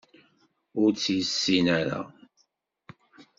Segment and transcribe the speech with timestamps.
[0.81, 2.01] Ur tt-yessin ara